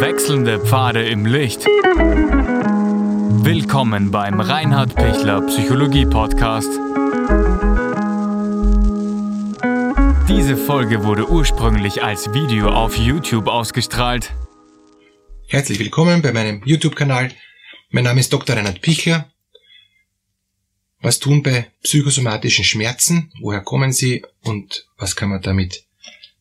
Wechselnde 0.00 0.58
Pfade 0.58 1.06
im 1.06 1.26
Licht. 1.26 1.66
Willkommen 3.44 4.10
beim 4.10 4.40
Reinhard 4.40 4.94
Pichler 4.94 5.42
Psychologie 5.42 6.06
Podcast. 6.06 6.70
Diese 10.26 10.56
Folge 10.56 11.04
wurde 11.04 11.28
ursprünglich 11.28 12.02
als 12.02 12.32
Video 12.32 12.70
auf 12.70 12.96
YouTube 12.96 13.46
ausgestrahlt. 13.46 14.32
Herzlich 15.46 15.78
willkommen 15.78 16.22
bei 16.22 16.32
meinem 16.32 16.62
YouTube-Kanal. 16.64 17.30
Mein 17.90 18.04
Name 18.04 18.20
ist 18.20 18.32
Dr. 18.32 18.56
Reinhard 18.56 18.80
Pichler. 18.80 19.30
Was 21.02 21.18
tun 21.18 21.42
bei 21.42 21.70
psychosomatischen 21.82 22.64
Schmerzen? 22.64 23.34
Woher 23.42 23.60
kommen 23.60 23.92
sie 23.92 24.24
und 24.44 24.86
was 24.96 25.14
kann 25.14 25.28
man 25.28 25.42
damit 25.42 25.84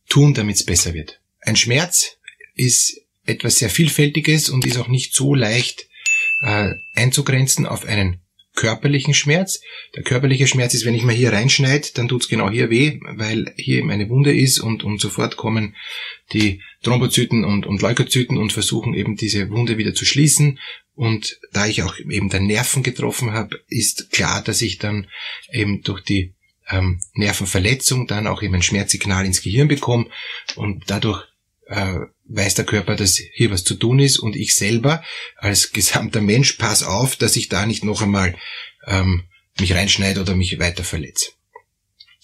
tun, 0.08 0.34
damit 0.34 0.56
es 0.56 0.66
besser 0.66 0.94
wird? 0.94 1.20
Ein 1.42 1.58
Schmerz 1.58 2.16
ist 2.56 3.02
etwas 3.30 3.58
sehr 3.58 3.70
Vielfältiges 3.70 4.50
und 4.50 4.66
ist 4.66 4.78
auch 4.78 4.88
nicht 4.88 5.14
so 5.14 5.36
leicht 5.36 5.88
äh, 6.42 6.74
einzugrenzen 6.96 7.66
auf 7.66 7.86
einen 7.86 8.22
körperlichen 8.56 9.14
Schmerz. 9.14 9.62
Der 9.96 10.04
körperliche 10.04 10.48
Schmerz 10.48 10.74
ist, 10.74 10.86
wenn 10.86 10.96
ich 10.96 11.04
mal 11.04 11.16
hier 11.16 11.32
reinschneide, 11.32 11.90
dann 11.94 12.10
tut's 12.10 12.28
genau 12.28 12.50
hier 12.50 12.70
weh, 12.70 13.00
weil 13.14 13.54
hier 13.56 13.78
eben 13.78 13.90
eine 13.90 14.10
Wunde 14.10 14.36
ist 14.36 14.60
und, 14.60 14.84
und 14.84 15.00
sofort 15.00 15.38
kommen 15.38 15.76
die 16.34 16.62
Thrombozyten 16.84 17.46
und, 17.46 17.66
und 17.66 17.82
Leukozyten 17.82 18.38
und 18.38 18.52
versuchen 18.52 18.94
eben 18.94 19.16
diese 19.16 19.50
Wunde 19.50 19.78
wieder 19.78 19.94
zu 19.94 20.06
schließen. 20.06 20.60
Und 20.94 21.40
da 21.54 21.68
ich 21.68 21.84
auch 21.84 21.98
eben 22.00 22.30
den 22.30 22.48
Nerven 22.48 22.84
getroffen 22.84 23.32
habe, 23.32 23.62
ist 23.70 24.12
klar, 24.12 24.44
dass 24.44 24.62
ich 24.62 24.78
dann 24.78 25.08
eben 25.54 25.82
durch 25.84 26.02
die 26.02 26.34
ähm, 26.70 27.00
Nervenverletzung 27.14 28.08
dann 28.08 28.28
auch 28.28 28.42
eben 28.42 28.56
ein 28.56 28.62
Schmerzsignal 28.62 29.26
ins 29.26 29.42
Gehirn 29.42 29.70
bekomme 29.70 30.08
und 30.56 30.84
dadurch 30.88 31.29
äh, 31.70 32.00
weiß 32.26 32.56
der 32.56 32.66
Körper, 32.66 32.96
dass 32.96 33.18
hier 33.34 33.52
was 33.52 33.64
zu 33.64 33.76
tun 33.76 34.00
ist 34.00 34.18
und 34.18 34.36
ich 34.36 34.56
selber 34.56 35.04
als 35.38 35.72
gesamter 35.72 36.22
Mensch 36.22 36.54
pass 36.54 36.84
auf, 36.84 37.16
dass 37.16 37.36
ich 37.36 37.50
da 37.50 37.66
nicht 37.66 37.84
noch 37.84 38.02
einmal 38.02 38.36
ähm, 38.88 39.24
mich 39.60 39.74
reinschneide 39.74 40.22
oder 40.22 40.36
mich 40.36 40.60
weiter 40.60 40.84
verletze. 40.84 41.32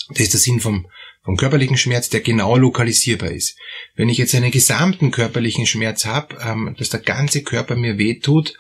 Das 0.10 0.22
ist 0.22 0.34
der 0.34 0.40
Sinn 0.40 0.60
vom, 0.60 0.88
vom 1.24 1.38
körperlichen 1.38 1.78
Schmerz, 1.78 2.10
der 2.10 2.22
genau 2.22 2.58
lokalisierbar 2.58 3.32
ist. 3.32 3.58
Wenn 3.96 4.10
ich 4.10 4.18
jetzt 4.18 4.36
einen 4.36 4.52
gesamten 4.52 5.12
körperlichen 5.12 5.66
Schmerz 5.66 6.06
habe, 6.06 6.38
ähm, 6.42 6.76
dass 6.78 6.90
der 6.90 7.00
ganze 7.00 7.44
Körper 7.44 7.76
mir 7.76 7.98
wehtut 7.98 8.58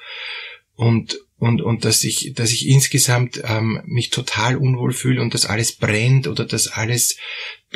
und 0.75 1.17
und, 1.37 1.61
und 1.61 1.83
dass 1.83 2.03
ich, 2.03 2.33
dass 2.33 2.51
ich 2.51 2.67
insgesamt 2.67 3.41
ähm, 3.43 3.81
mich 3.85 4.09
total 4.09 4.55
unwohl 4.55 4.93
fühle 4.93 5.21
und 5.21 5.33
dass 5.33 5.45
alles 5.45 5.73
brennt 5.73 6.27
oder 6.27 6.45
dass 6.45 6.67
alles, 6.67 7.17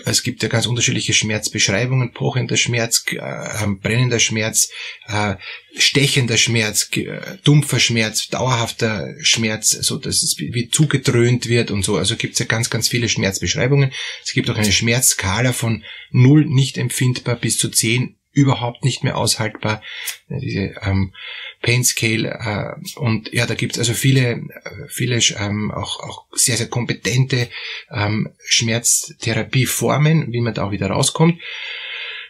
es 0.05 0.23
gibt 0.23 0.41
ja 0.41 0.47
ganz 0.47 0.65
unterschiedliche 0.65 1.11
Schmerzbeschreibungen, 1.11 2.13
pochender 2.13 2.55
Schmerz, 2.55 3.03
äh, 3.11 3.67
brennender 3.81 4.19
Schmerz, 4.19 4.69
äh, 5.07 5.35
stechender 5.75 6.37
Schmerz, 6.37 6.89
äh, 6.95 7.37
dumpfer 7.43 7.81
Schmerz, 7.81 8.29
dauerhafter 8.29 9.13
Schmerz, 9.19 9.71
so 9.71 9.97
dass 9.97 10.23
es 10.23 10.37
wie 10.37 10.69
zugedröhnt 10.69 11.49
wird 11.49 11.69
und 11.69 11.83
so. 11.83 11.97
Also 11.97 12.15
gibt 12.15 12.33
es 12.33 12.39
ja 12.39 12.45
ganz, 12.45 12.69
ganz 12.69 12.87
viele 12.87 13.09
Schmerzbeschreibungen. 13.09 13.91
Es 14.23 14.31
gibt 14.31 14.49
auch 14.49 14.57
eine 14.57 14.71
Schmerzskala 14.71 15.51
von 15.51 15.83
null 16.11 16.45
nicht 16.45 16.77
empfindbar 16.77 17.35
bis 17.35 17.57
zu 17.57 17.69
zehn 17.69 18.15
überhaupt 18.31 18.85
nicht 18.85 19.03
mehr 19.03 19.17
aushaltbar. 19.17 19.81
Diese 20.29 20.75
ähm, 20.81 21.13
Pain 21.61 21.83
Scale 21.83 22.29
äh, 22.29 22.99
und 22.99 23.33
ja, 23.33 23.45
da 23.45 23.53
gibt's 23.53 23.79
also 23.79 23.93
viele, 23.93 24.31
äh, 24.31 24.87
viele 24.87 25.19
ähm, 25.37 25.71
auch, 25.71 25.99
auch 25.99 26.25
sehr, 26.33 26.57
sehr 26.57 26.67
kompetente 26.67 27.49
ähm, 27.91 28.29
Schmerztherapieformen, 28.45 30.31
wie 30.31 30.41
man 30.41 30.53
da 30.53 30.65
auch 30.65 30.71
wieder 30.71 30.87
rauskommt. 30.87 31.39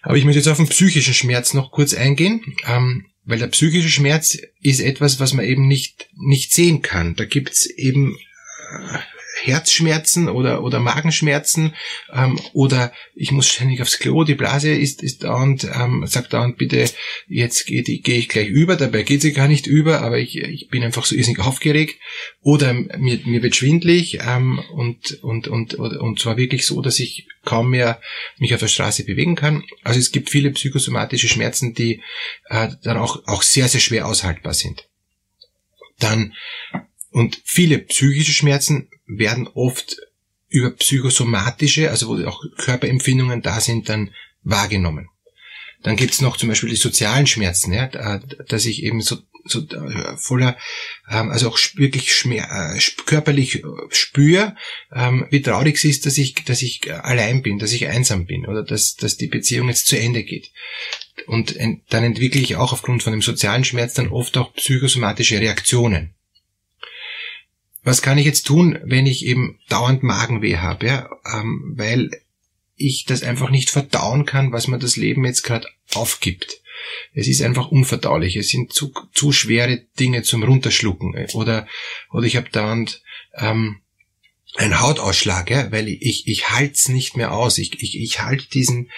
Aber 0.01 0.17
ich 0.17 0.25
möchte 0.25 0.39
jetzt 0.39 0.47
auf 0.47 0.57
den 0.57 0.69
psychischen 0.69 1.13
Schmerz 1.13 1.53
noch 1.53 1.71
kurz 1.71 1.93
eingehen, 1.93 2.55
ähm, 2.67 3.05
weil 3.25 3.39
der 3.39 3.47
psychische 3.47 3.89
Schmerz 3.89 4.37
ist 4.61 4.79
etwas, 4.79 5.19
was 5.19 5.33
man 5.33 5.45
eben 5.45 5.67
nicht, 5.67 6.09
nicht 6.15 6.51
sehen 6.51 6.81
kann. 6.81 7.15
Da 7.15 7.25
gibt's 7.25 7.65
eben 7.65 8.17
äh, 8.71 8.97
Herzschmerzen 9.41 10.29
oder, 10.29 10.63
oder 10.63 10.79
Magenschmerzen 10.79 11.73
ähm, 12.13 12.39
oder 12.53 12.91
ich 13.15 13.31
muss 13.31 13.49
ständig 13.49 13.81
aufs 13.81 13.99
Klo, 13.99 14.23
die 14.23 14.35
Blase 14.35 14.71
ist, 14.71 15.03
ist 15.03 15.23
dauernd, 15.23 15.67
ähm, 15.73 16.05
sagt 16.07 16.33
dauernd 16.33 16.57
bitte, 16.57 16.89
jetzt 17.27 17.65
gehe 17.65 17.83
geh 17.83 18.17
ich 18.17 18.29
gleich 18.29 18.47
über, 18.47 18.75
dabei 18.75 19.03
geht 19.03 19.21
sie 19.21 19.33
gar 19.33 19.47
nicht 19.47 19.67
über, 19.67 20.01
aber 20.01 20.19
ich, 20.19 20.37
ich 20.37 20.69
bin 20.69 20.83
einfach 20.83 21.05
so 21.05 21.15
irrsinnig 21.15 21.39
aufgeregt 21.39 21.99
oder 22.41 22.73
mir, 22.73 23.19
mir 23.25 23.43
wird 23.43 23.55
schwindlig 23.55 24.19
ähm, 24.21 24.59
und, 24.73 25.23
und, 25.23 25.47
und, 25.47 25.73
und 25.75 26.19
zwar 26.19 26.37
wirklich 26.37 26.65
so, 26.65 26.81
dass 26.81 26.99
ich 26.99 27.27
kaum 27.43 27.71
mehr 27.71 28.01
mich 28.37 28.53
auf 28.53 28.59
der 28.59 28.67
Straße 28.67 29.05
bewegen 29.05 29.35
kann. 29.35 29.63
Also 29.83 29.99
es 29.99 30.11
gibt 30.11 30.29
viele 30.29 30.51
psychosomatische 30.51 31.27
Schmerzen, 31.27 31.73
die 31.73 32.01
äh, 32.49 32.69
dann 32.83 32.97
auch, 32.97 33.27
auch 33.27 33.41
sehr, 33.41 33.67
sehr 33.67 33.81
schwer 33.81 34.07
aushaltbar 34.07 34.53
sind. 34.53 34.87
Dann 35.99 36.33
und 37.11 37.41
viele 37.43 37.79
psychische 37.79 38.33
Schmerzen 38.33 38.89
werden 39.09 39.47
oft 39.47 39.97
über 40.47 40.71
psychosomatische, 40.71 41.89
also 41.89 42.07
wo 42.07 42.25
auch 42.25 42.43
Körperempfindungen 42.57 43.41
da 43.41 43.59
sind, 43.59 43.89
dann 43.89 44.11
wahrgenommen. 44.43 45.09
Dann 45.83 45.95
gibt's 45.95 46.21
noch 46.21 46.37
zum 46.37 46.49
Beispiel 46.49 46.69
die 46.69 46.75
sozialen 46.75 47.27
Schmerzen, 47.27 47.71
ja, 47.71 47.87
dass 48.47 48.65
ich 48.65 48.83
eben 48.83 49.01
so, 49.01 49.17
so 49.45 49.61
äh, 49.61 50.17
voller, 50.17 50.57
ähm, 51.09 51.29
also 51.29 51.49
auch 51.49 51.57
wirklich 51.75 52.13
schmer, 52.13 52.75
äh, 52.75 52.79
körperlich 53.05 53.63
spüre, 53.89 54.57
ähm, 54.93 55.25
wie 55.29 55.41
traurig 55.41 55.77
es 55.77 55.85
ist, 55.85 56.05
dass 56.05 56.17
ich, 56.17 56.35
dass 56.43 56.61
ich 56.61 56.93
allein 56.93 57.41
bin, 57.41 57.59
dass 57.59 57.71
ich 57.71 57.87
einsam 57.87 58.25
bin 58.25 58.45
oder 58.45 58.63
dass, 58.63 58.95
dass 58.95 59.15
die 59.15 59.27
Beziehung 59.27 59.69
jetzt 59.69 59.87
zu 59.87 59.97
Ende 59.97 60.23
geht. 60.23 60.51
Und 61.27 61.55
dann 61.89 62.03
entwickle 62.03 62.41
ich 62.41 62.57
auch 62.57 62.73
aufgrund 62.73 63.03
von 63.03 63.13
dem 63.13 63.21
sozialen 63.21 63.63
Schmerz 63.63 63.93
dann 63.93 64.09
oft 64.09 64.35
auch 64.37 64.53
psychosomatische 64.53 65.39
Reaktionen 65.39 66.15
was 67.83 68.01
kann 68.01 68.17
ich 68.17 68.25
jetzt 68.25 68.45
tun, 68.45 68.77
wenn 68.83 69.05
ich 69.05 69.25
eben 69.25 69.59
dauernd 69.69 70.03
Magenweh 70.03 70.57
habe, 70.57 70.85
ja? 70.85 71.09
Ähm, 71.33 71.73
weil 71.75 72.11
ich 72.75 73.05
das 73.05 73.23
einfach 73.23 73.49
nicht 73.49 73.69
verdauen 73.69 74.25
kann, 74.25 74.51
was 74.51 74.67
mir 74.67 74.79
das 74.79 74.95
Leben 74.95 75.25
jetzt 75.25 75.43
gerade 75.43 75.67
aufgibt. 75.93 76.61
Es 77.13 77.27
ist 77.27 77.41
einfach 77.41 77.69
unverdaulich. 77.71 78.35
Es 78.35 78.49
sind 78.49 78.73
zu, 78.73 78.93
zu 79.13 79.31
schwere 79.31 79.83
Dinge 79.99 80.23
zum 80.23 80.43
Runterschlucken. 80.43 81.13
Oder, 81.33 81.67
oder 82.11 82.25
ich 82.25 82.37
habe 82.37 82.49
dauernd 82.49 83.01
ähm, 83.35 83.81
einen 84.55 84.79
Hautausschlag, 84.79 85.51
ja, 85.51 85.71
weil 85.71 85.87
ich, 85.87 86.01
ich, 86.01 86.27
ich 86.27 86.49
halte 86.49 86.73
es 86.73 86.89
nicht 86.89 87.15
mehr 87.15 87.33
aus. 87.33 87.57
Ich, 87.57 87.81
ich, 87.83 87.99
ich 87.99 88.21
halte 88.21 88.49
diesen, 88.49 88.89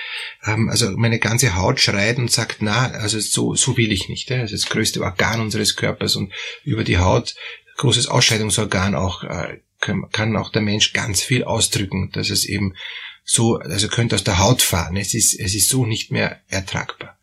ähm, 0.45 0.69
also 0.69 0.91
meine 0.91 1.19
ganze 1.19 1.55
Haut 1.55 1.79
schreit 1.79 2.17
und 2.17 2.31
sagt, 2.31 2.57
na, 2.61 2.91
also 2.91 3.19
so, 3.19 3.55
so 3.55 3.75
will 3.77 3.91
ich 3.91 4.07
nicht. 4.09 4.29
Ja. 4.29 4.37
Das 4.37 4.51
ist 4.51 4.65
das 4.65 4.71
größte 4.71 5.01
Organ 5.01 5.41
unseres 5.41 5.75
Körpers 5.75 6.15
und 6.15 6.31
über 6.63 6.83
die 6.83 6.99
Haut 6.99 7.35
großes 7.81 8.07
Ausscheidungsorgan 8.07 8.95
auch, 8.95 9.23
äh, 9.23 9.59
kann 9.79 10.37
auch 10.37 10.51
der 10.51 10.61
Mensch 10.61 10.93
ganz 10.93 11.21
viel 11.21 11.43
ausdrücken, 11.43 12.11
dass 12.13 12.29
es 12.29 12.45
eben 12.45 12.75
so, 13.23 13.57
also 13.57 13.87
könnte 13.87 14.15
aus 14.15 14.23
der 14.23 14.37
Haut 14.37 14.61
fahren. 14.61 14.95
Es 14.95 15.15
ist, 15.15 15.33
es 15.39 15.55
ist 15.55 15.67
so 15.67 15.87
nicht 15.87 16.11
mehr 16.11 16.41
ertragbar. 16.47 17.17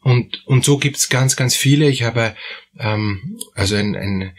Und, 0.00 0.42
und 0.46 0.64
so 0.64 0.78
gibt's 0.78 1.10
ganz, 1.10 1.36
ganz 1.36 1.54
viele. 1.54 1.88
Ich 1.88 2.02
habe 2.02 2.34
ähm, 2.78 3.38
also 3.54 3.76
ein, 3.76 3.94
ein 3.94 4.32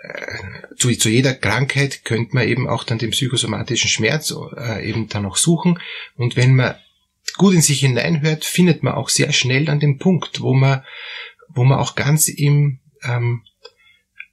äh, 0.00 0.76
zu, 0.76 0.92
zu 0.92 1.08
jeder 1.08 1.34
Krankheit 1.34 2.04
könnte 2.04 2.34
man 2.34 2.46
eben 2.46 2.68
auch 2.68 2.84
dann 2.84 2.98
den 2.98 3.10
psychosomatischen 3.10 3.90
Schmerz 3.90 4.32
äh, 4.56 4.88
eben 4.88 5.08
dann 5.08 5.26
auch 5.26 5.36
suchen. 5.36 5.80
Und 6.14 6.36
wenn 6.36 6.54
man 6.54 6.76
gut 7.36 7.54
in 7.54 7.62
sich 7.62 7.80
hineinhört, 7.80 8.44
findet 8.44 8.84
man 8.84 8.94
auch 8.94 9.08
sehr 9.08 9.32
schnell 9.32 9.64
dann 9.64 9.80
den 9.80 9.98
Punkt, 9.98 10.40
wo 10.40 10.54
man, 10.54 10.84
wo 11.48 11.64
man 11.64 11.80
auch 11.80 11.96
ganz 11.96 12.28
im 12.28 12.78
ähm, 13.02 13.42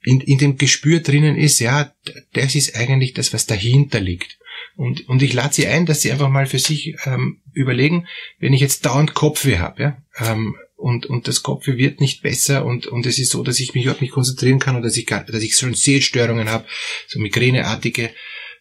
in, 0.04 0.22
in 0.22 0.38
dem 0.38 0.58
Gespür 0.58 1.00
drinnen 1.00 1.38
ist, 1.38 1.60
ja, 1.60 1.94
das 2.34 2.56
ist 2.56 2.76
eigentlich 2.76 3.14
das, 3.14 3.34
was 3.34 3.46
dahinter 3.46 4.00
liegt. 4.00 4.38
Und, 4.76 5.08
und 5.10 5.22
ich 5.22 5.34
lade 5.34 5.54
Sie 5.54 5.68
ein, 5.68 5.86
dass 5.86 6.02
Sie 6.02 6.12
einfach 6.12 6.30
mal 6.30 6.46
für 6.46 6.60
sich 6.60 6.96
ähm, 7.06 7.42
überlegen, 7.54 8.08
wenn 8.40 8.54
ich 8.54 8.62
jetzt 8.62 8.86
dauernd 8.86 9.14
Kopfweh 9.14 9.58
habe, 9.58 9.82
ja, 9.82 9.98
ähm, 10.18 10.56
und, 10.76 11.06
und 11.06 11.28
das 11.28 11.44
Kopfweh 11.44 11.78
wird 11.78 12.02
nicht 12.02 12.24
besser 12.24 12.66
und, 12.66 12.88
und 12.88 13.06
es 13.06 13.20
ist 13.20 13.32
so, 13.32 13.44
dass 13.44 13.60
ich 13.60 13.76
mich 13.76 13.84
überhaupt 13.84 14.02
nicht 14.02 14.14
konzentrieren 14.14 14.58
kann 14.58 14.76
oder 14.76 14.86
dass 14.86 14.98
ich, 14.98 15.06
gar, 15.06 15.24
dass 15.24 15.44
ich 15.44 15.56
schon 15.56 15.76
Sehstörungen 15.76 16.50
habe, 16.50 16.66
so 17.08 17.20
migräneartige 17.20 18.10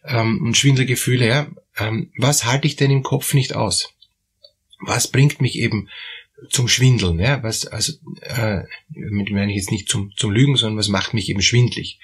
ähm, 0.05 0.39
und 0.43 0.55
Schwindelgefühle, 0.55 1.27
ja, 1.27 1.51
ähm, 1.77 2.11
was 2.17 2.45
halte 2.45 2.67
ich 2.67 2.75
denn 2.75 2.91
im 2.91 3.01
Kopf 3.01 3.33
nicht 3.33 3.55
aus? 3.55 3.93
Was 4.79 5.07
bringt 5.07 5.41
mich 5.41 5.57
eben 5.57 5.89
zum 6.49 6.67
Schwindeln, 6.67 7.19
ja, 7.19 7.43
was, 7.43 7.67
also, 7.67 7.93
äh, 8.21 8.63
mit 8.89 9.29
meine 9.31 9.51
ich 9.51 9.57
jetzt 9.57 9.71
nicht 9.71 9.89
zum, 9.89 10.11
zum 10.15 10.31
Lügen, 10.31 10.55
sondern 10.55 10.77
was 10.77 10.87
macht 10.87 11.13
mich 11.13 11.29
eben 11.29 11.41
schwindlig? 11.41 11.99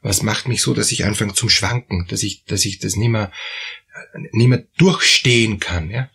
Was 0.00 0.22
macht 0.22 0.48
mich 0.48 0.62
so, 0.62 0.74
dass 0.74 0.92
ich 0.92 1.04
anfange 1.04 1.34
zum 1.34 1.48
Schwanken, 1.48 2.06
dass 2.08 2.22
ich, 2.22 2.44
dass 2.44 2.64
ich 2.64 2.78
das 2.78 2.96
nicht 2.96 3.08
mehr, 3.08 3.32
nicht 4.32 4.48
mehr 4.48 4.64
durchstehen 4.76 5.58
kann, 5.58 5.90
ja? 5.90 6.10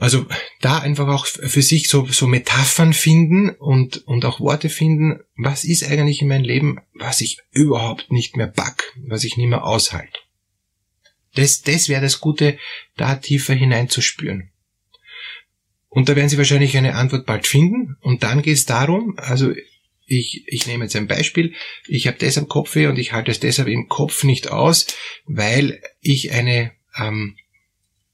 Also 0.00 0.26
da 0.60 0.78
einfach 0.78 1.08
auch 1.08 1.26
für 1.26 1.62
sich 1.62 1.88
so, 1.88 2.06
so 2.06 2.26
Metaphern 2.26 2.92
finden 2.92 3.50
und, 3.50 4.06
und 4.06 4.24
auch 4.26 4.38
Worte 4.38 4.68
finden, 4.68 5.20
was 5.34 5.64
ist 5.64 5.82
eigentlich 5.82 6.20
in 6.20 6.28
meinem 6.28 6.44
Leben, 6.44 6.78
was 6.92 7.22
ich 7.22 7.38
überhaupt 7.52 8.12
nicht 8.12 8.36
mehr 8.36 8.48
back, 8.48 8.92
was 9.06 9.24
ich 9.24 9.38
nicht 9.38 9.48
mehr 9.48 9.64
aushalte. 9.64 10.18
Das, 11.34 11.62
das 11.62 11.88
wäre 11.88 12.02
das 12.02 12.20
Gute, 12.20 12.58
da 12.96 13.16
tiefer 13.16 13.54
hineinzuspüren. 13.54 14.50
Und 15.88 16.08
da 16.08 16.16
werden 16.16 16.28
Sie 16.28 16.38
wahrscheinlich 16.38 16.76
eine 16.76 16.94
Antwort 16.94 17.26
bald 17.26 17.46
finden. 17.46 17.96
Und 18.00 18.22
dann 18.22 18.42
geht 18.42 18.54
es 18.54 18.66
darum, 18.66 19.14
also 19.16 19.52
ich, 20.06 20.44
ich 20.46 20.66
nehme 20.66 20.84
jetzt 20.84 20.96
ein 20.96 21.06
Beispiel, 21.06 21.54
ich 21.86 22.06
habe 22.06 22.16
deshalb 22.18 22.48
Kopfweh 22.48 22.86
und 22.86 22.98
ich 22.98 23.12
halte 23.12 23.30
es 23.30 23.40
deshalb 23.40 23.68
im 23.68 23.88
Kopf 23.88 24.24
nicht 24.24 24.50
aus, 24.50 24.86
weil 25.26 25.80
ich 26.00 26.32
eine 26.32 26.72
ähm, 26.96 27.36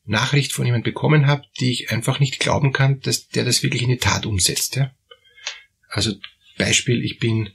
Nachricht 0.05 0.53
von 0.53 0.67
jemand 0.67 0.85
bekommen 0.85 1.27
habe, 1.27 1.45
die 1.61 1.71
ich 1.71 1.91
einfach 1.91 2.21
nicht 2.21 2.41
glauben 2.41 2.73
kann, 2.73 3.01
dass 3.01 3.29
der 3.29 3.45
das 3.45 3.63
wirklich 3.63 3.83
in 3.83 3.91
die 3.91 3.99
Tat 3.99 4.27
umsetzt. 4.27 4.77
Ja? 4.77 4.95
Also 5.89 6.15
Beispiel, 6.59 7.05
ich 7.05 7.19
bin 7.19 7.51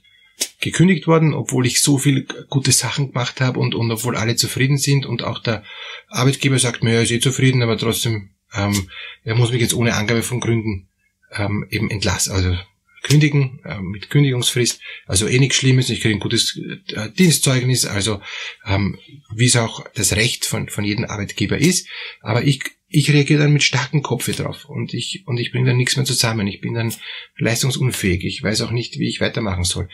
gekündigt 0.60 1.06
worden, 1.06 1.34
obwohl 1.34 1.66
ich 1.66 1.82
so 1.82 1.98
viele 1.98 2.24
gute 2.48 2.72
Sachen 2.72 3.08
gemacht 3.08 3.40
habe 3.40 3.60
und, 3.60 3.74
und 3.74 3.90
obwohl 3.90 4.16
alle 4.16 4.36
zufrieden 4.36 4.78
sind 4.78 5.06
und 5.06 5.22
auch 5.22 5.38
der 5.38 5.64
Arbeitgeber 6.08 6.58
sagt 6.58 6.82
mir, 6.82 6.94
er 6.94 7.02
ist 7.02 7.10
eh 7.10 7.20
zufrieden, 7.20 7.62
aber 7.62 7.78
trotzdem, 7.78 8.30
ähm, 8.54 8.90
er 9.24 9.34
muss 9.34 9.52
mich 9.52 9.60
jetzt 9.60 9.74
ohne 9.74 9.94
Angabe 9.94 10.22
von 10.22 10.40
Gründen 10.40 10.88
ähm, 11.32 11.66
eben 11.70 11.90
entlassen, 11.90 12.32
also 12.32 12.56
kündigen 13.02 13.60
äh, 13.64 13.80
mit 13.80 14.10
Kündigungsfrist. 14.10 14.80
Also 15.06 15.26
eh 15.26 15.38
nichts 15.38 15.56
Schlimmes, 15.56 15.90
ich 15.90 16.00
kriege 16.00 16.14
ein 16.14 16.20
gutes 16.20 16.58
äh, 16.94 17.10
Dienstzeugnis, 17.10 17.86
also 17.86 18.20
ähm, 18.66 18.98
wie 19.34 19.46
es 19.46 19.56
auch 19.56 19.86
das 19.94 20.14
Recht 20.16 20.44
von, 20.44 20.68
von 20.68 20.84
jedem 20.84 21.04
Arbeitgeber 21.04 21.58
ist. 21.58 21.88
Aber 22.20 22.44
ich, 22.44 22.62
ich 22.88 23.10
reagiere 23.10 23.42
dann 23.42 23.52
mit 23.52 23.62
starkem 23.62 24.02
Kopf 24.02 24.30
drauf 24.36 24.66
und 24.66 24.92
ich, 24.94 25.24
und 25.26 25.38
ich 25.38 25.52
bringe 25.52 25.68
dann 25.68 25.76
nichts 25.76 25.96
mehr 25.96 26.04
zusammen. 26.04 26.46
Ich 26.46 26.60
bin 26.60 26.74
dann 26.74 26.92
leistungsunfähig. 27.38 28.24
Ich 28.24 28.42
weiß 28.42 28.60
auch 28.62 28.70
nicht, 28.70 28.98
wie 28.98 29.08
ich 29.08 29.20
weitermachen 29.20 29.64
soll. 29.64 29.88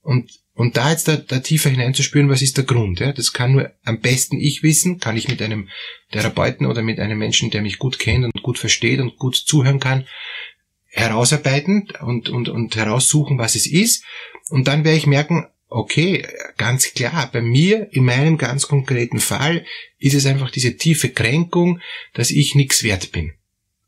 Und, 0.00 0.30
und 0.54 0.76
da 0.76 0.90
jetzt 0.90 1.08
da, 1.08 1.16
da 1.16 1.40
tiefer 1.40 1.70
hineinzuspüren, 1.70 2.28
was 2.28 2.42
ist 2.42 2.56
der 2.58 2.64
Grund? 2.64 3.00
Ja? 3.00 3.12
Das 3.12 3.32
kann 3.32 3.52
nur 3.52 3.72
am 3.84 4.00
besten 4.00 4.38
ich 4.38 4.62
wissen, 4.62 4.98
kann 4.98 5.16
ich 5.16 5.28
mit 5.28 5.40
einem 5.40 5.68
Therapeuten 6.10 6.66
oder 6.66 6.82
mit 6.82 7.00
einem 7.00 7.18
Menschen, 7.18 7.50
der 7.50 7.62
mich 7.62 7.78
gut 7.78 7.98
kennt 7.98 8.24
und 8.24 8.42
gut 8.42 8.58
versteht 8.58 9.00
und 9.00 9.16
gut 9.16 9.36
zuhören 9.36 9.80
kann, 9.80 10.06
herausarbeiten 10.86 11.88
und, 12.00 12.28
und, 12.28 12.50
und 12.50 12.76
heraussuchen, 12.76 13.38
was 13.38 13.54
es 13.54 13.66
ist. 13.66 14.04
Und 14.50 14.68
dann 14.68 14.84
werde 14.84 14.98
ich 14.98 15.06
merken, 15.06 15.46
okay, 15.68 16.26
ganz 16.58 16.92
klar, 16.92 17.30
bei 17.32 17.40
mir, 17.40 17.88
in 17.92 18.04
meinem 18.04 18.36
ganz 18.36 18.68
konkreten 18.68 19.20
Fall, 19.20 19.64
ist 19.98 20.14
es 20.14 20.26
einfach 20.26 20.50
diese 20.50 20.76
tiefe 20.76 21.08
Kränkung, 21.08 21.80
dass 22.12 22.30
ich 22.30 22.54
nichts 22.54 22.82
wert 22.82 23.10
bin. 23.10 23.32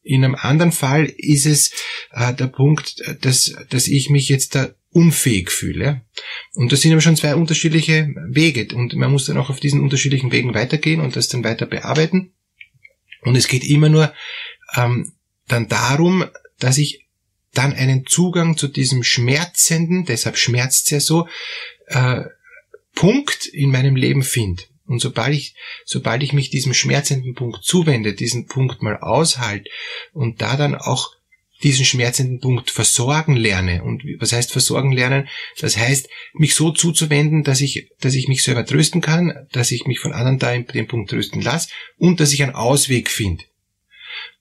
In 0.03 0.25
einem 0.25 0.35
anderen 0.35 0.73
Fall 0.73 1.07
ist 1.17 1.47
es 1.47 1.73
äh, 2.11 2.33
der 2.35 2.47
Punkt, 2.47 3.03
dass, 3.21 3.55
dass 3.69 3.87
ich 3.87 4.09
mich 4.09 4.29
jetzt 4.29 4.55
da 4.55 4.71
unfähig 4.95 5.51
fühle. 5.51 6.03
Und 6.55 6.71
das 6.73 6.81
sind 6.81 6.93
aber 6.93 7.01
schon 7.01 7.17
zwei 7.17 7.35
unterschiedliche 7.35 8.15
Wege. 8.29 8.75
Und 8.75 8.95
man 8.95 9.11
muss 9.11 9.27
dann 9.27 9.37
auch 9.37 9.51
auf 9.51 9.59
diesen 9.59 9.81
unterschiedlichen 9.81 10.31
Wegen 10.31 10.55
weitergehen 10.55 11.01
und 11.01 11.17
das 11.17 11.29
dann 11.29 11.43
weiter 11.43 11.67
bearbeiten. 11.67 12.33
Und 13.23 13.35
es 13.35 13.49
geht 13.49 13.65
immer 13.65 13.89
nur 13.89 14.15
ähm, 14.77 15.13
dann 15.49 15.69
darum, 15.69 16.25
dass 16.61 16.79
ich 16.79 17.07
dann 17.53 17.73
einen 17.73 18.07
Zugang 18.07 18.57
zu 18.57 18.69
diesem 18.69 19.03
schmerzenden, 19.03 20.05
deshalb 20.05 20.39
schmerzt 20.39 20.87
es 20.87 20.91
ja 20.91 21.01
so, 21.01 21.29
äh, 21.87 22.23
Punkt 22.95 23.47
in 23.47 23.71
meinem 23.71 23.97
Leben 23.97 24.23
finde. 24.23 24.63
Und 24.87 25.01
sobald 25.01 25.35
ich, 25.35 25.57
sobald 25.85 26.23
ich 26.23 26.33
mich 26.33 26.51
diesem 26.51 26.73
schmerzenden 26.73 27.35
Punkt 27.35 27.65
zuwende, 27.65 28.15
diesen 28.15 28.47
Punkt 28.47 28.83
mal 28.83 28.99
aushalte 28.99 29.69
und 30.13 30.41
da 30.41 30.57
dann 30.57 30.77
auch 30.77 31.14
diesen 31.65 31.85
schmerzenden 31.85 32.41
Punkt 32.41 32.71
versorgen 32.71 33.35
lerne. 33.35 33.83
Und 33.83 34.05
was 34.21 34.33
heißt 34.33 34.53
versorgen 34.53 34.93
lernen? 34.93 35.29
Das 35.59 35.77
heißt, 35.77 36.09
mich 36.35 36.55
so 36.55 36.71
zuzuwenden, 36.71 37.43
dass 37.43 37.61
ich, 37.61 37.89
dass 38.01 38.15
ich 38.15 38.29
mich 38.29 38.43
selber 38.43 38.65
trösten 38.65 39.01
kann, 39.01 39.49
dass 39.51 39.73
ich 39.73 39.87
mich 39.87 39.99
von 39.99 40.13
anderen 40.13 40.39
da 40.39 40.53
in 40.53 40.67
dem 40.67 40.87
Punkt 40.87 41.11
trösten 41.11 41.41
lasse 41.41 41.71
und 41.97 42.21
dass 42.21 42.33
ich 42.33 42.43
einen 42.43 42.55
Ausweg 42.55 43.11
finde. 43.11 43.43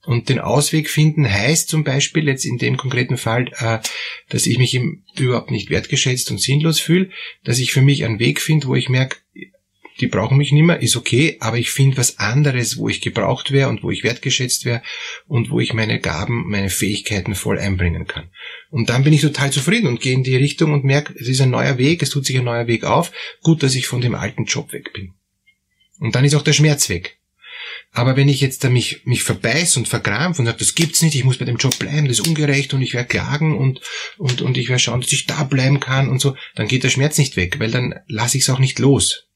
Und 0.05 0.27
den 0.27 0.39
Ausweg 0.39 0.89
finden 0.89 1.31
heißt 1.31 1.69
zum 1.69 1.85
Beispiel 1.85 2.27
jetzt 2.27 2.45
in 2.45 2.57
dem 2.57 2.75
konkreten 2.75 3.15
Fall, 3.15 3.49
äh, 3.57 3.79
dass 4.29 4.45
ich 4.45 4.57
mich 4.57 4.77
überhaupt 5.17 5.49
nicht 5.49 5.69
wertgeschätzt 5.69 6.29
und 6.29 6.41
sinnlos 6.41 6.81
fühle, 6.81 7.09
dass 7.45 7.59
ich 7.59 7.71
für 7.71 7.81
mich 7.81 8.03
einen 8.03 8.19
Weg 8.19 8.41
finde, 8.41 8.67
wo 8.67 8.75
ich 8.75 8.89
merke, 8.89 9.17
die 9.99 10.07
brauchen 10.07 10.37
mich 10.37 10.51
nicht 10.51 10.63
mehr, 10.63 10.81
ist 10.81 10.95
okay, 10.95 11.37
aber 11.39 11.57
ich 11.57 11.69
finde 11.69 11.97
was 11.97 12.19
anderes, 12.19 12.77
wo 12.77 12.89
ich 12.89 13.01
gebraucht 13.01 13.51
wäre 13.51 13.69
und 13.69 13.83
wo 13.83 13.91
ich 13.91 14.03
wertgeschätzt 14.03 14.65
wäre 14.65 14.81
und 15.27 15.49
wo 15.49 15.59
ich 15.59 15.73
meine 15.73 15.99
Gaben, 15.99 16.49
meine 16.49 16.69
Fähigkeiten 16.69 17.35
voll 17.35 17.59
einbringen 17.59 18.07
kann. 18.07 18.29
Und 18.69 18.89
dann 18.89 19.03
bin 19.03 19.13
ich 19.13 19.21
total 19.21 19.51
zufrieden 19.51 19.87
und 19.87 20.01
gehe 20.01 20.13
in 20.13 20.23
die 20.23 20.35
Richtung 20.35 20.73
und 20.73 20.83
merke, 20.83 21.13
es 21.19 21.27
ist 21.27 21.41
ein 21.41 21.51
neuer 21.51 21.77
Weg, 21.77 22.01
es 22.01 22.09
tut 22.09 22.25
sich 22.25 22.37
ein 22.37 22.45
neuer 22.45 22.67
Weg 22.67 22.83
auf, 22.83 23.11
gut, 23.41 23.63
dass 23.63 23.75
ich 23.75 23.87
von 23.87 24.01
dem 24.01 24.15
alten 24.15 24.45
Job 24.45 24.73
weg 24.73 24.93
bin. 24.93 25.13
Und 25.99 26.15
dann 26.15 26.25
ist 26.25 26.35
auch 26.35 26.41
der 26.41 26.53
Schmerz 26.53 26.89
weg. 26.89 27.19
Aber 27.91 28.15
wenn 28.15 28.27
ich 28.27 28.41
jetzt 28.41 28.63
da 28.63 28.69
mich, 28.69 29.05
mich 29.05 29.23
verbeiß 29.23 29.77
und 29.77 29.87
verkrampf 29.87 30.39
und 30.39 30.45
sage, 30.45 30.57
das 30.57 30.75
gibt's 30.75 31.01
nicht, 31.01 31.15
ich 31.15 31.23
muss 31.23 31.37
bei 31.37 31.45
dem 31.45 31.57
Job 31.57 31.77
bleiben, 31.77 32.07
das 32.07 32.19
ist 32.19 32.27
ungerecht 32.27 32.73
und 32.73 32.81
ich 32.81 32.93
werde 32.93 33.07
klagen 33.07 33.55
und, 33.57 33.81
und, 34.17 34.41
und 34.41 34.57
ich 34.57 34.69
werde 34.69 34.79
schauen, 34.79 35.01
dass 35.01 35.11
ich 35.11 35.27
da 35.27 35.43
bleiben 35.43 35.79
kann 35.79 36.09
und 36.09 36.19
so, 36.19 36.35
dann 36.55 36.67
geht 36.67 36.83
der 36.83 36.89
Schmerz 36.89 37.17
nicht 37.17 37.37
weg, 37.37 37.59
weil 37.59 37.71
dann 37.71 37.99
lasse 38.07 38.37
ich 38.37 38.43
es 38.43 38.49
auch 38.49 38.59
nicht 38.59 38.79
los. 38.79 39.27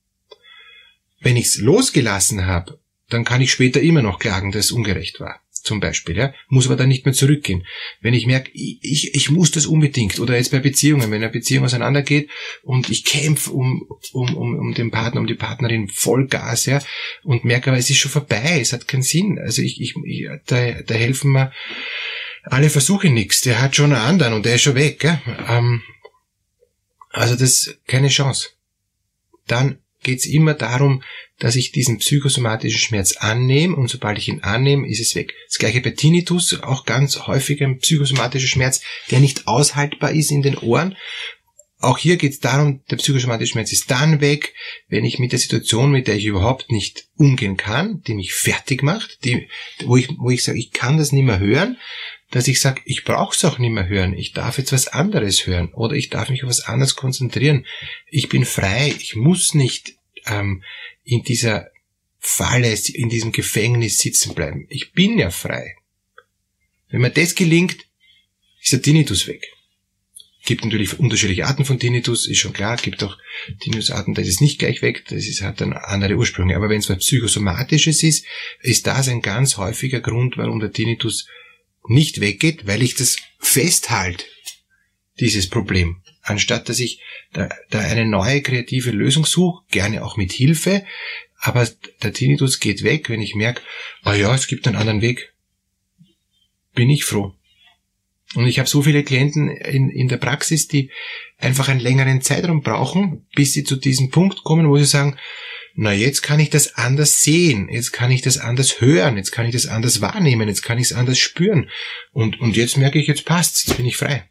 Wenn 1.19 1.37
ich 1.37 1.45
es 1.45 1.57
losgelassen 1.57 2.45
habe, 2.45 2.79
dann 3.09 3.23
kann 3.23 3.41
ich 3.41 3.51
später 3.51 3.81
immer 3.81 4.01
noch 4.01 4.19
klagen, 4.19 4.51
dass 4.51 4.65
es 4.65 4.71
ungerecht 4.71 5.19
war 5.19 5.41
zum 5.67 5.79
Beispiel, 5.79 6.17
ja, 6.17 6.33
muss 6.47 6.65
aber 6.65 6.77
dann 6.77 6.87
nicht 6.87 7.05
mehr 7.05 7.13
zurückgehen. 7.13 7.65
Wenn 7.99 8.13
ich 8.13 8.25
merke, 8.25 8.49
ich, 8.53 9.13
ich 9.13 9.29
muss 9.29 9.51
das 9.51 9.65
unbedingt, 9.65 10.19
oder 10.19 10.35
jetzt 10.35 10.51
bei 10.51 10.59
Beziehungen, 10.59 11.11
wenn 11.11 11.21
eine 11.21 11.29
Beziehung 11.29 11.65
auseinandergeht 11.65 12.29
und 12.63 12.89
ich 12.89 13.03
kämpfe 13.03 13.51
um, 13.51 13.87
um, 14.13 14.35
um, 14.35 14.57
um 14.57 14.73
den 14.73 14.91
Partner, 14.91 15.19
um 15.19 15.27
die 15.27 15.35
Partnerin 15.35 15.89
Vollgas, 15.89 16.65
ja, 16.65 16.81
und 17.23 17.43
merke 17.45 17.69
aber, 17.69 17.77
es 17.77 17.89
ist 17.89 17.97
schon 17.97 18.11
vorbei, 18.11 18.59
es 18.59 18.73
hat 18.73 18.87
keinen 18.87 19.03
Sinn. 19.03 19.37
Also 19.39 19.61
ich, 19.61 19.79
ich, 19.81 19.95
ich 20.05 20.27
da, 20.45 20.81
da 20.81 20.93
helfen 20.95 21.31
mir 21.31 21.51
alle 22.43 22.69
Versuche 22.69 23.09
nichts. 23.09 23.41
Der 23.41 23.61
hat 23.61 23.75
schon 23.75 23.91
einen 23.91 24.01
anderen 24.01 24.33
und 24.33 24.45
der 24.45 24.55
ist 24.55 24.61
schon 24.61 24.75
weg, 24.75 25.03
ja. 25.03 25.21
Ähm, 25.49 25.83
also 27.09 27.35
das 27.35 27.77
keine 27.87 28.07
Chance. 28.07 28.49
Dann 29.47 29.79
geht 30.07 30.19
es 30.19 30.25
immer 30.25 30.53
darum, 30.53 31.03
dass 31.37 31.55
ich 31.55 31.71
diesen 31.71 31.99
psychosomatischen 31.99 32.79
Schmerz 32.79 33.17
annehme 33.17 33.75
und 33.75 33.89
sobald 33.89 34.17
ich 34.17 34.29
ihn 34.29 34.41
annehme, 34.41 34.87
ist 34.87 35.01
es 35.01 35.13
weg. 35.13 35.33
Das 35.47 35.59
gleiche 35.59 35.81
bei 35.81 35.91
Tinnitus, 35.91 36.59
auch 36.63 36.85
ganz 36.85 37.27
häufig 37.27 37.61
ein 37.61 37.77
psychosomatischer 37.77 38.47
Schmerz, 38.47 38.81
der 39.11 39.19
nicht 39.19 39.47
aushaltbar 39.47 40.13
ist 40.13 40.31
in 40.31 40.41
den 40.41 40.57
Ohren. 40.57 40.95
Auch 41.79 41.99
hier 41.99 42.17
geht 42.17 42.31
es 42.31 42.39
darum, 42.39 42.81
der 42.89 42.95
psychosomatische 42.95 43.51
Schmerz 43.51 43.71
ist 43.71 43.91
dann 43.91 44.19
weg, 44.19 44.55
wenn 44.87 45.05
ich 45.05 45.19
mit 45.19 45.31
der 45.31 45.39
Situation, 45.39 45.91
mit 45.91 46.07
der 46.07 46.15
ich 46.15 46.25
überhaupt 46.25 46.71
nicht 46.71 47.05
umgehen 47.17 47.57
kann, 47.57 48.01
die 48.07 48.15
mich 48.15 48.33
fertig 48.33 48.81
macht, 48.81 49.23
die, 49.25 49.47
wo 49.85 49.97
ich, 49.97 50.07
wo 50.17 50.31
ich 50.31 50.43
sage, 50.43 50.57
ich 50.57 50.71
kann 50.71 50.97
das 50.97 51.11
nicht 51.11 51.25
mehr 51.25 51.37
hören, 51.37 51.77
dass 52.31 52.47
ich 52.47 52.59
sage, 52.59 52.81
ich 52.85 53.03
brauche 53.03 53.35
es 53.35 53.45
auch 53.45 53.59
nicht 53.59 53.71
mehr 53.71 53.87
hören, 53.87 54.13
ich 54.13 54.33
darf 54.33 54.57
jetzt 54.57 54.73
was 54.73 54.87
anderes 54.87 55.45
hören 55.45 55.71
oder 55.73 55.95
ich 55.95 56.09
darf 56.09 56.29
mich 56.29 56.43
auf 56.43 56.49
was 56.49 56.65
anderes 56.65 56.95
konzentrieren. 56.95 57.65
Ich 58.09 58.27
bin 58.27 58.43
frei, 58.43 58.93
ich 58.99 59.15
muss 59.15 59.53
nicht 59.53 59.96
ähm, 60.29 60.63
in 61.03 61.23
dieser 61.23 61.69
Falle, 62.19 62.75
in 62.93 63.09
diesem 63.09 63.31
Gefängnis 63.31 63.99
sitzen 63.99 64.33
bleiben. 64.33 64.65
Ich 64.69 64.91
bin 64.93 65.17
ja 65.17 65.29
frei. 65.29 65.75
Wenn 66.89 67.01
mir 67.01 67.11
das 67.11 67.35
gelingt, 67.35 67.77
ist 68.61 68.73
der 68.73 68.81
Tinnitus 68.81 69.27
weg. 69.27 69.47
Gibt 70.45 70.63
natürlich 70.63 70.97
unterschiedliche 70.97 71.45
Arten 71.45 71.65
von 71.65 71.77
Tinnitus, 71.79 72.27
ist 72.27 72.39
schon 72.39 72.53
klar. 72.53 72.77
Gibt 72.77 73.03
auch 73.03 73.17
Tinnitusarten, 73.59 74.13
da 74.13 74.21
ist 74.21 74.29
es 74.29 74.41
nicht 74.41 74.59
gleich 74.59 74.81
weg, 74.81 75.03
das 75.09 75.25
ist, 75.25 75.41
hat 75.41 75.59
dann 75.59 75.73
andere 75.73 76.15
Ursprünge. 76.15 76.55
Aber 76.55 76.69
wenn 76.69 76.79
es 76.79 76.89
was 76.89 76.99
Psychosomatisches 76.99 78.01
ist, 78.03 78.25
ist 78.61 78.87
das 78.87 79.09
ein 79.09 79.21
ganz 79.21 79.57
häufiger 79.57 79.99
Grund, 79.99 80.37
warum 80.37 80.59
der 80.59 80.71
Tinnitus 80.71 81.27
nicht 81.87 82.21
weggeht, 82.21 82.65
weil 82.65 82.81
ich 82.81 82.95
das 82.95 83.17
festhalte, 83.39 84.23
dieses 85.19 85.49
Problem 85.49 86.01
anstatt 86.27 86.69
dass 86.69 86.79
ich 86.79 87.01
da, 87.33 87.49
da 87.69 87.79
eine 87.79 88.05
neue 88.05 88.41
kreative 88.41 88.91
Lösung 88.91 89.25
suche, 89.25 89.63
gerne 89.71 90.03
auch 90.05 90.17
mit 90.17 90.31
Hilfe, 90.31 90.85
aber 91.39 91.67
der 92.01 92.13
Tinnitus 92.13 92.59
geht 92.59 92.83
weg, 92.83 93.09
wenn 93.09 93.21
ich 93.21 93.35
merke, 93.35 93.61
ah 94.03 94.15
ja, 94.15 94.33
es 94.33 94.47
gibt 94.47 94.67
einen 94.67 94.75
anderen 94.75 95.01
Weg, 95.01 95.33
bin 96.73 96.89
ich 96.89 97.05
froh. 97.05 97.33
Und 98.35 98.47
ich 98.47 98.59
habe 98.59 98.67
so 98.67 98.81
viele 98.81 99.03
Klienten 99.03 99.49
in, 99.49 99.89
in 99.89 100.09
der 100.09 100.17
Praxis, 100.17 100.67
die 100.67 100.91
einfach 101.37 101.69
einen 101.69 101.79
längeren 101.79 102.21
Zeitraum 102.21 102.61
brauchen, 102.61 103.25
bis 103.35 103.53
sie 103.53 103.63
zu 103.63 103.77
diesem 103.77 104.09
Punkt 104.09 104.43
kommen, 104.43 104.67
wo 104.67 104.77
sie 104.77 104.85
sagen, 104.85 105.17
na 105.75 105.93
jetzt 105.93 106.23
kann 106.23 106.39
ich 106.39 106.49
das 106.49 106.75
anders 106.75 107.21
sehen, 107.21 107.69
jetzt 107.69 107.93
kann 107.93 108.11
ich 108.11 108.23
das 108.23 108.39
anders 108.39 108.81
hören, 108.81 109.15
jetzt 109.15 109.31
kann 109.31 109.45
ich 109.45 109.53
das 109.53 109.67
anders 109.67 110.01
wahrnehmen, 110.01 110.47
jetzt 110.47 110.63
kann 110.63 110.79
ich 110.79 110.85
es 110.85 110.93
anders 110.93 111.19
spüren. 111.19 111.69
Und, 112.11 112.41
und 112.41 112.57
jetzt 112.57 112.77
merke 112.77 112.99
ich, 112.99 113.07
jetzt 113.07 113.25
passt's, 113.25 113.65
jetzt 113.65 113.77
bin 113.77 113.85
ich 113.85 113.95
frei. 113.95 114.27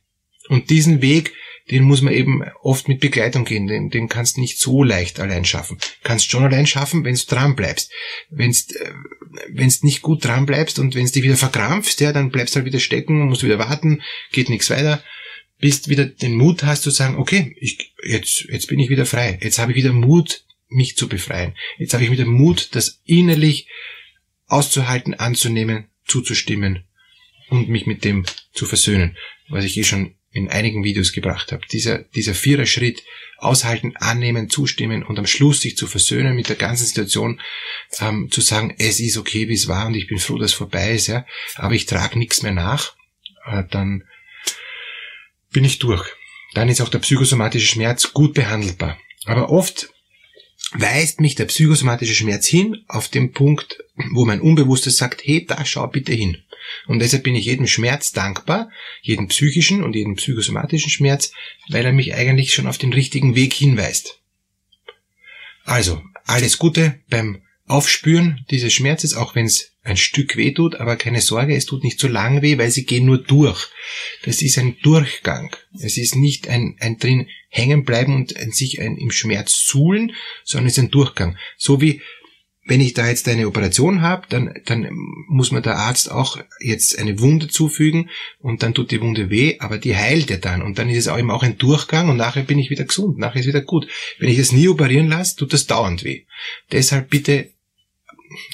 Und 0.48 0.70
diesen 0.70 1.00
Weg 1.02 1.32
den 1.70 1.82
muss 1.82 2.00
man 2.00 2.14
eben 2.14 2.42
oft 2.62 2.88
mit 2.88 3.00
Begleitung 3.00 3.44
gehen, 3.44 3.66
den, 3.66 3.90
den 3.90 4.08
kannst 4.08 4.36
du 4.36 4.40
nicht 4.40 4.58
so 4.58 4.84
leicht 4.84 5.18
allein 5.18 5.44
schaffen. 5.44 5.78
Kannst 6.04 6.30
schon 6.30 6.44
allein 6.44 6.66
schaffen, 6.66 7.04
wenn 7.04 7.14
du 7.14 7.22
dran 7.26 7.56
bleibst. 7.56 7.90
Wenn 8.30 8.52
du 8.52 9.62
äh, 9.62 9.70
nicht 9.82 10.02
gut 10.02 10.24
dran 10.24 10.46
bleibst 10.46 10.78
und 10.78 10.94
wenn 10.94 11.06
du 11.06 11.12
dich 11.12 11.24
wieder 11.24 11.36
verkrampfst, 11.36 12.00
ja, 12.00 12.12
dann 12.12 12.30
bleibst 12.30 12.54
du 12.54 12.58
halt 12.58 12.66
wieder 12.66 12.78
stecken, 12.78 13.28
musst 13.28 13.42
wieder 13.42 13.58
warten, 13.58 14.02
geht 14.30 14.48
nichts 14.48 14.70
weiter, 14.70 15.02
bis 15.58 15.88
wieder 15.88 16.06
den 16.06 16.34
Mut 16.34 16.62
hast 16.62 16.82
zu 16.82 16.90
sagen, 16.90 17.16
okay, 17.16 17.56
ich, 17.58 17.92
jetzt, 18.04 18.46
jetzt 18.48 18.68
bin 18.68 18.78
ich 18.78 18.88
wieder 18.88 19.06
frei, 19.06 19.38
jetzt 19.42 19.58
habe 19.58 19.72
ich 19.72 19.78
wieder 19.78 19.92
Mut, 19.92 20.44
mich 20.68 20.96
zu 20.96 21.08
befreien. 21.08 21.54
Jetzt 21.78 21.94
habe 21.94 22.04
ich 22.04 22.10
wieder 22.10 22.26
Mut, 22.26 22.70
das 22.72 23.00
innerlich 23.04 23.68
auszuhalten, 24.46 25.14
anzunehmen, 25.14 25.86
zuzustimmen 26.04 26.84
und 27.48 27.68
mich 27.68 27.86
mit 27.86 28.04
dem 28.04 28.24
zu 28.52 28.66
versöhnen, 28.66 29.16
was 29.48 29.64
ich 29.64 29.76
eh 29.76 29.84
schon 29.84 30.14
in 30.36 30.48
einigen 30.48 30.84
Videos 30.84 31.12
gebracht 31.12 31.52
habe. 31.52 31.66
Dieser, 31.70 31.98
dieser 31.98 32.34
vierer 32.34 32.66
Schritt, 32.66 33.02
aushalten, 33.38 33.94
annehmen, 33.96 34.48
zustimmen 34.48 35.02
und 35.02 35.18
am 35.18 35.26
Schluss 35.26 35.60
sich 35.60 35.76
zu 35.76 35.86
versöhnen 35.86 36.34
mit 36.34 36.48
der 36.48 36.56
ganzen 36.56 36.86
Situation, 36.86 37.40
ähm, 38.00 38.30
zu 38.30 38.40
sagen, 38.40 38.74
es 38.78 38.98
ist 39.00 39.18
okay, 39.18 39.48
wie 39.48 39.54
es 39.54 39.68
war 39.68 39.86
und 39.86 39.94
ich 39.94 40.06
bin 40.06 40.18
froh, 40.18 40.38
dass 40.38 40.52
es 40.52 40.56
vorbei 40.56 40.92
ist, 40.92 41.08
ja, 41.08 41.26
aber 41.56 41.74
ich 41.74 41.86
trage 41.86 42.18
nichts 42.18 42.42
mehr 42.42 42.52
nach, 42.52 42.94
äh, 43.46 43.64
dann 43.70 44.04
bin 45.52 45.64
ich 45.64 45.78
durch. 45.78 46.06
Dann 46.54 46.68
ist 46.68 46.80
auch 46.80 46.88
der 46.88 47.00
psychosomatische 47.00 47.66
Schmerz 47.66 48.12
gut 48.12 48.32
behandelbar. 48.32 48.98
Aber 49.26 49.50
oft 49.50 49.90
weist 50.72 51.20
mich 51.20 51.34
der 51.34 51.46
psychosomatische 51.46 52.14
Schmerz 52.14 52.46
hin 52.46 52.84
auf 52.88 53.08
den 53.08 53.32
Punkt, 53.32 53.78
wo 54.12 54.24
mein 54.24 54.40
Unbewusstes 54.40 54.96
sagt, 54.96 55.22
hey, 55.24 55.44
da 55.46 55.64
schau 55.64 55.86
bitte 55.86 56.12
hin. 56.12 56.38
Und 56.86 56.98
deshalb 56.98 57.22
bin 57.22 57.36
ich 57.36 57.44
jedem 57.44 57.66
Schmerz 57.66 58.12
dankbar, 58.12 58.70
jedem 59.00 59.28
psychischen 59.28 59.84
und 59.84 59.94
jedem 59.94 60.16
psychosomatischen 60.16 60.90
Schmerz, 60.90 61.32
weil 61.68 61.84
er 61.84 61.92
mich 61.92 62.14
eigentlich 62.14 62.52
schon 62.52 62.66
auf 62.66 62.78
den 62.78 62.92
richtigen 62.92 63.34
Weg 63.34 63.52
hinweist. 63.52 64.20
Also, 65.64 66.02
alles 66.24 66.58
Gute 66.58 67.00
beim 67.08 67.42
Aufspüren 67.66 68.44
dieses 68.50 68.72
Schmerzes, 68.72 69.14
auch 69.14 69.34
wenn 69.34 69.46
es 69.46 69.72
ein 69.86 69.96
Stück 69.96 70.36
weh 70.36 70.52
tut, 70.52 70.76
aber 70.76 70.96
keine 70.96 71.20
Sorge, 71.20 71.54
es 71.54 71.64
tut 71.64 71.84
nicht 71.84 72.00
so 72.00 72.08
lang 72.08 72.42
weh, 72.42 72.58
weil 72.58 72.70
sie 72.70 72.84
gehen 72.84 73.06
nur 73.06 73.18
durch. 73.18 73.68
Das 74.24 74.42
ist 74.42 74.58
ein 74.58 74.76
Durchgang. 74.82 75.54
Es 75.80 75.96
ist 75.96 76.16
nicht 76.16 76.48
ein, 76.48 76.76
ein 76.80 76.98
drin 76.98 77.28
hängen 77.48 77.84
bleiben 77.84 78.14
und 78.14 78.36
ein, 78.36 78.50
sich 78.50 78.80
ein, 78.80 78.96
im 78.96 79.10
Schmerz 79.10 79.66
suhlen, 79.66 80.12
sondern 80.44 80.66
es 80.66 80.76
ist 80.76 80.84
ein 80.84 80.90
Durchgang. 80.90 81.36
So 81.56 81.80
wie 81.80 82.02
wenn 82.68 82.80
ich 82.80 82.94
da 82.94 83.06
jetzt 83.06 83.28
eine 83.28 83.46
Operation 83.46 84.02
habe, 84.02 84.26
dann, 84.28 84.52
dann 84.64 84.88
muss 85.28 85.52
man 85.52 85.62
der 85.62 85.76
Arzt 85.76 86.10
auch 86.10 86.38
jetzt 86.58 86.98
eine 86.98 87.20
Wunde 87.20 87.46
zufügen 87.46 88.10
und 88.40 88.64
dann 88.64 88.74
tut 88.74 88.90
die 88.90 89.00
Wunde 89.00 89.30
weh, 89.30 89.60
aber 89.60 89.78
die 89.78 89.96
heilt 89.96 90.30
ja 90.30 90.36
dann 90.36 90.62
und 90.62 90.78
dann 90.78 90.90
ist 90.90 90.98
es 90.98 91.08
auch 91.08 91.16
eben 91.16 91.30
auch 91.30 91.44
ein 91.44 91.58
Durchgang 91.58 92.08
und 92.08 92.16
nachher 92.16 92.42
bin 92.42 92.58
ich 92.58 92.70
wieder 92.70 92.84
gesund, 92.84 93.18
nachher 93.18 93.38
ist 93.38 93.46
wieder 93.46 93.62
gut. 93.62 93.86
Wenn 94.18 94.30
ich 94.30 94.38
es 94.38 94.50
nie 94.50 94.66
operieren 94.66 95.06
lasse, 95.06 95.36
tut 95.36 95.52
das 95.52 95.66
dauernd 95.66 96.02
weh. 96.02 96.24
Deshalb 96.72 97.08
bitte 97.08 97.52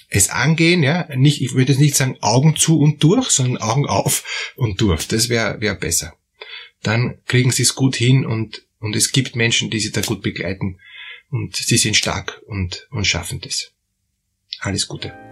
es 0.09 0.31
angehen, 0.31 0.83
ja, 0.83 1.09
nicht, 1.17 1.43
ich 1.43 1.55
würde 1.55 1.73
jetzt 1.73 1.81
nicht 1.81 1.97
sagen 1.97 2.19
Augen 2.21 2.57
zu 2.57 2.79
und 2.79 3.03
durch, 3.03 3.31
sondern 3.31 3.62
Augen 3.62 3.87
auf 3.87 4.53
und 4.57 4.81
durch. 4.81 5.09
Das 5.09 5.29
wäre 5.29 5.61
wär 5.61 5.75
besser. 5.75 6.15
Dann 6.83 7.19
kriegen 7.27 7.51
sie 7.51 7.62
es 7.62 7.75
gut 7.75 7.97
hin 7.97 8.27
und, 8.27 8.67
und 8.81 8.97
es 8.97 9.12
gibt 9.12 9.37
Menschen, 9.37 9.71
die 9.71 9.81
sie 9.81 9.93
da 9.93 10.01
gut 10.01 10.23
begleiten 10.23 10.79
und 11.31 11.57
sie 11.57 11.79
sind 11.79 11.97
stark 11.97 12.43
und, 12.47 12.89
und 12.91 13.07
schaffen 13.07 13.41
das. 13.41 13.73
Alles 14.61 14.87
Gute. 14.87 15.32